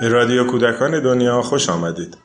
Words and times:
به 0.00 0.08
رادیو 0.08 0.44
کودکان 0.44 1.00
دنیا 1.00 1.42
خوش 1.42 1.68
آمدید. 1.68 2.16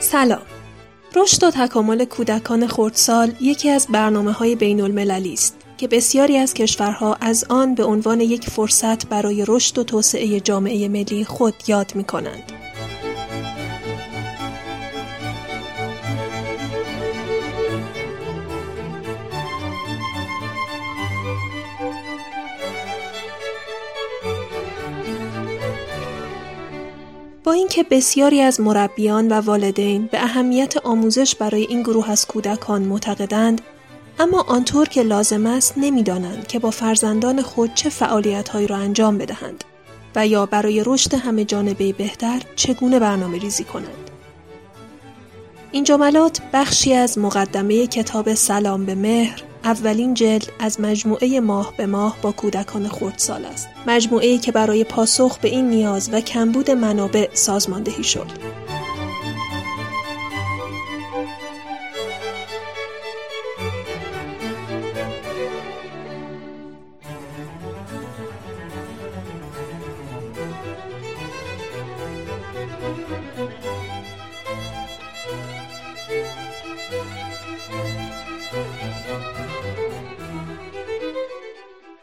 سلام 0.00 0.42
رشد 1.16 1.44
و 1.44 1.50
تکامل 1.50 2.04
کودکان 2.04 2.66
خردسال 2.66 3.32
یکی 3.40 3.70
از 3.70 3.86
برنامه 3.90 4.32
های 4.32 4.56
بین 4.56 4.80
المللی 4.80 5.32
است 5.32 5.57
که 5.78 5.88
بسیاری 5.88 6.36
از 6.36 6.54
کشورها 6.54 7.16
از 7.20 7.44
آن 7.48 7.74
به 7.74 7.84
عنوان 7.84 8.20
یک 8.20 8.50
فرصت 8.50 9.06
برای 9.06 9.44
رشد 9.48 9.78
و 9.78 9.84
توسعه 9.84 10.40
جامعه 10.40 10.88
ملی 10.88 11.24
خود 11.24 11.54
یاد 11.66 11.92
می 11.94 12.04
کنند. 12.04 12.52
با 27.44 27.52
اینکه 27.52 27.82
بسیاری 27.82 28.40
از 28.40 28.60
مربیان 28.60 29.32
و 29.32 29.34
والدین 29.34 30.08
به 30.12 30.22
اهمیت 30.22 30.76
آموزش 30.76 31.34
برای 31.34 31.66
این 31.68 31.82
گروه 31.82 32.10
از 32.10 32.26
کودکان 32.26 32.82
معتقدند 32.82 33.60
اما 34.20 34.44
آنطور 34.48 34.88
که 34.88 35.02
لازم 35.02 35.46
است 35.46 35.74
نمی‌دانند 35.76 36.46
که 36.46 36.58
با 36.58 36.70
فرزندان 36.70 37.42
خود 37.42 37.74
چه 37.74 37.90
فعالیتهایی 37.90 38.66
را 38.66 38.76
انجام 38.76 39.18
بدهند 39.18 39.64
و 40.16 40.26
یا 40.26 40.46
برای 40.46 40.82
رشد 40.86 41.14
همه 41.14 41.44
جانبه 41.44 41.92
بهتر 41.92 42.42
چگونه 42.56 42.98
برنامه 42.98 43.38
ریزی 43.38 43.64
کنند. 43.64 44.10
این 45.72 45.84
جملات 45.84 46.40
بخشی 46.52 46.94
از 46.94 47.18
مقدمه 47.18 47.86
کتاب 47.86 48.34
سلام 48.34 48.86
به 48.86 48.94
مهر 48.94 49.42
اولین 49.64 50.14
جلد 50.14 50.52
از 50.58 50.80
مجموعه 50.80 51.40
ماه 51.40 51.74
به 51.76 51.86
ماه 51.86 52.16
با 52.22 52.32
کودکان 52.32 52.88
خردسال 52.88 53.44
است. 53.44 53.68
مجموعه 53.86 54.38
که 54.38 54.52
برای 54.52 54.84
پاسخ 54.84 55.38
به 55.38 55.48
این 55.48 55.70
نیاز 55.70 56.10
و 56.12 56.20
کمبود 56.20 56.70
منابع 56.70 57.28
سازماندهی 57.32 58.04
شد. 58.04 58.26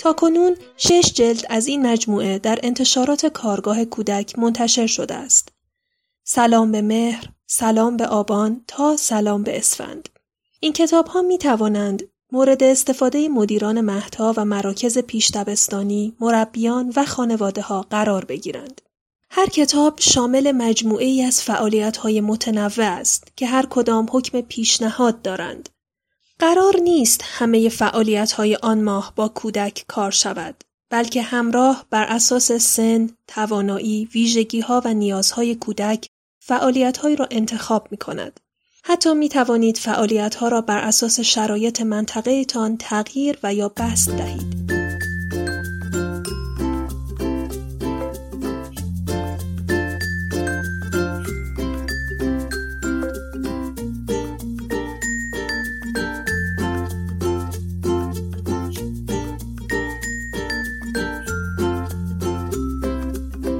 تا 0.05 0.13
کنون 0.13 0.55
شش 0.77 1.13
جلد 1.13 1.45
از 1.49 1.67
این 1.67 1.87
مجموعه 1.87 2.39
در 2.39 2.59
انتشارات 2.63 3.25
کارگاه 3.25 3.85
کودک 3.85 4.39
منتشر 4.39 4.87
شده 4.87 5.13
است. 5.13 5.49
سلام 6.23 6.71
به 6.71 6.81
مهر، 6.81 7.29
سلام 7.45 7.97
به 7.97 8.07
آبان 8.07 8.61
تا 8.67 8.97
سلام 8.97 9.43
به 9.43 9.57
اسفند. 9.57 10.09
این 10.59 10.73
کتاب 10.73 11.07
ها 11.07 11.21
می 11.21 11.37
توانند 11.37 12.03
مورد 12.31 12.63
استفاده 12.63 13.29
مدیران 13.29 13.81
مهدها 13.81 14.33
و 14.37 14.45
مراکز 14.45 14.97
پیشتبستانی، 14.97 16.15
مربیان 16.19 16.93
و 16.95 17.05
خانواده 17.05 17.61
ها 17.61 17.81
قرار 17.81 18.25
بگیرند. 18.25 18.81
هر 19.29 19.45
کتاب 19.45 19.99
شامل 19.99 20.51
مجموعه 20.51 21.05
ای 21.05 21.23
از 21.23 21.41
فعالیت 21.41 21.97
های 21.97 22.21
متنوع 22.21 22.85
است 22.85 23.27
که 23.35 23.47
هر 23.47 23.65
کدام 23.65 24.07
حکم 24.11 24.41
پیشنهاد 24.41 25.21
دارند. 25.21 25.69
قرار 26.39 26.75
نیست 26.83 27.21
همه 27.23 27.69
فعالیت 27.69 28.31
های 28.31 28.55
آن 28.55 28.83
ماه 28.83 29.13
با 29.15 29.27
کودک 29.27 29.85
کار 29.87 30.11
شود 30.11 30.63
بلکه 30.89 31.21
همراه 31.21 31.85
بر 31.89 32.03
اساس 32.03 32.51
سن، 32.51 33.09
توانایی، 33.27 34.05
ویژگی 34.13 34.59
ها 34.59 34.81
و 34.85 34.93
نیازهای 34.93 35.55
کودک 35.55 36.07
فعالیت 36.39 36.97
های 36.97 37.15
را 37.15 37.27
انتخاب 37.31 37.87
می 37.91 37.97
کند. 37.97 38.39
حتی 38.83 39.13
می 39.13 39.29
توانید 39.29 39.77
فعالیت 39.77 40.35
ها 40.35 40.47
را 40.47 40.61
بر 40.61 40.77
اساس 40.77 41.19
شرایط 41.19 41.81
منطقه 41.81 42.45
تان 42.45 42.77
تغییر 42.77 43.39
و 43.43 43.53
یا 43.53 43.69
بست 43.69 44.09
دهید. 44.09 44.64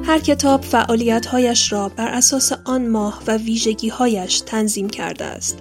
هر 0.08 0.20
کتاب 0.20 0.62
فعالیتهایش 0.62 1.72
را 1.72 1.90
بر 1.90 2.08
اساس 2.08 2.52
آن 2.66 2.88
ماه 2.88 3.22
و 3.28 3.38
ویژگیهایش 3.38 4.40
تنظیم 4.40 4.90
کرده 4.90 5.26
است. 5.26 5.58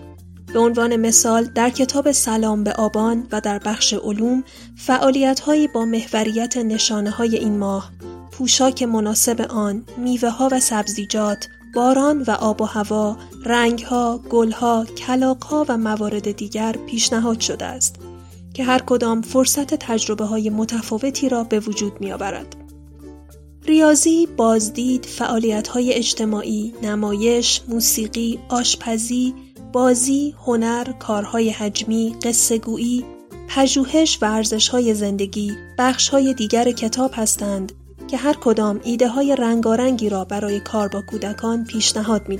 به 0.52 0.58
عنوان 0.58 0.96
مثال 0.96 1.44
در 1.44 1.70
کتاب 1.70 2.12
سلام 2.12 2.64
به 2.64 2.72
آبان 2.72 3.26
و 3.32 3.40
در 3.40 3.58
بخش 3.58 3.94
علوم 3.94 4.44
فعالیتهایی 4.76 5.68
با 5.68 5.84
محوریت 5.84 6.56
نشانه 6.56 7.10
های 7.10 7.36
این 7.36 7.58
ماه، 7.58 7.90
پوشاک 8.32 8.82
مناسب 8.82 9.40
آن، 9.40 9.84
میوه 9.98 10.28
ها 10.28 10.48
و 10.52 10.60
سبزیجات، 10.60 11.48
باران 11.74 12.22
و 12.22 12.30
آب 12.30 12.60
و 12.60 12.64
هوا، 12.64 13.16
رنگ 13.44 13.82
ها، 13.82 14.20
گل 14.30 14.52
و 15.68 15.76
موارد 15.76 16.32
دیگر 16.32 16.72
پیشنهاد 16.72 17.40
شده 17.40 17.64
است 17.64 17.96
که 18.54 18.64
هر 18.64 18.78
کدام 18.78 19.22
فرصت 19.22 19.74
تجربه 19.74 20.24
های 20.24 20.50
متفاوتی 20.50 21.28
را 21.28 21.44
به 21.44 21.60
وجود 21.60 22.00
می 22.00 22.12
آورد. 22.12 22.63
ریاضی، 23.66 24.28
بازدید، 24.36 25.06
های 25.74 25.92
اجتماعی، 25.92 26.74
نمایش، 26.82 27.60
موسیقی، 27.68 28.38
آشپزی، 28.48 29.34
بازی، 29.72 30.34
هنر، 30.46 30.92
کارهای 30.92 31.50
حجمی، 31.50 32.16
قصهگویی، 32.22 33.04
پژوهش 33.48 34.18
و 34.22 34.24
ارزشهای 34.24 34.94
زندگی 34.94 35.52
های 36.12 36.34
دیگر 36.34 36.70
کتاب 36.70 37.10
هستند 37.14 37.72
که 38.08 38.16
هر 38.16 38.36
کدام 38.40 38.80
ایده 38.84 39.08
های 39.08 39.36
رنگارنگی 39.36 40.08
را 40.08 40.24
برای 40.24 40.60
کار 40.60 40.88
با 40.88 41.02
کودکان 41.10 41.64
پیشنهاد 41.64 42.28
می 42.28 42.36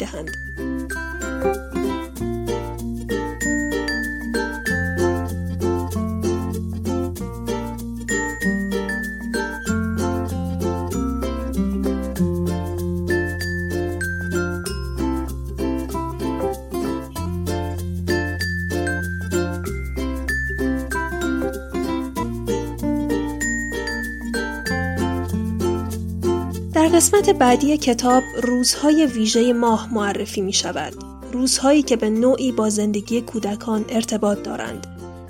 در 26.85 26.91
قسمت 26.91 27.31
بعدی 27.31 27.77
کتاب 27.77 28.23
روزهای 28.43 29.07
ویژه 29.07 29.53
ماه 29.53 29.95
معرفی 29.95 30.41
می 30.41 30.53
شود. 30.53 30.95
روزهایی 31.33 31.83
که 31.83 31.97
به 31.97 32.11
نوعی 32.11 32.53
با 32.53 32.71
زندگی 32.71 33.21
کودکان 33.21 33.85
ارتباط 33.89 34.43
دارند 34.43 34.87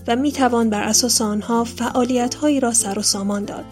و 0.06 0.16
می 0.16 0.32
توان 0.32 0.70
بر 0.70 0.82
اساس 0.82 1.20
آنها 1.22 1.64
فعالیتهایی 1.64 2.60
را 2.60 2.72
سر 2.72 2.98
و 2.98 3.02
سامان 3.02 3.44
داد. 3.44 3.64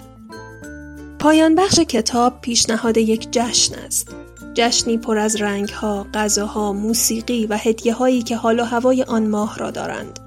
پایان 1.19 1.55
بخش 1.55 1.81
کتاب 1.81 2.41
پیشنهاد 2.41 2.97
یک 2.97 3.29
جشن 3.33 3.75
است. 3.75 4.09
جشنی 4.55 4.99
پر 4.99 5.19
از 5.19 5.37
رنگها، 5.37 6.07
غذاها، 6.15 6.73
موسیقی 6.73 7.47
و 7.47 7.57
هدیه 7.57 7.95
هایی 7.95 8.23
که 8.23 8.37
حال 8.37 8.61
و 8.61 8.65
هوای 8.65 9.03
آن 9.03 9.27
ماه 9.27 9.59
را 9.59 9.71
دارند. 9.71 10.19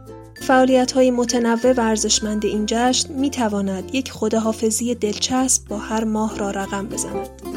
فعالیت 0.47 0.91
های 0.91 1.11
متنوع 1.11 1.71
و 1.71 1.81
ارزشمند 1.81 2.45
این 2.45 2.65
جشن 2.67 3.13
می 3.13 3.29
تواند 3.29 3.95
یک 3.95 4.11
خداحافظی 4.11 4.95
دلچسب 4.95 5.67
با 5.67 5.77
هر 5.77 6.03
ماه 6.03 6.37
را 6.37 6.51
رقم 6.51 6.87
بزند. 6.87 7.54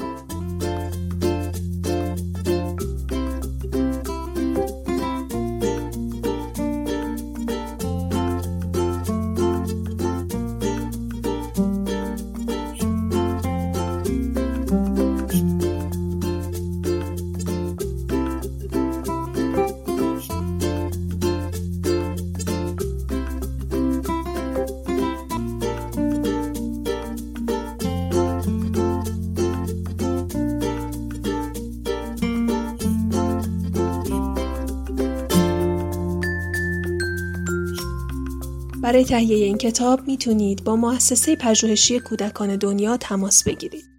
برای 38.88 39.04
تهیه 39.04 39.44
این 39.44 39.58
کتاب 39.58 40.06
می‌تونید 40.06 40.64
با 40.64 40.76
مؤسسه 40.76 41.36
پژوهشی 41.36 42.00
کودکان 42.00 42.56
دنیا 42.56 42.96
تماس 42.96 43.44
بگیرید. 43.44 43.97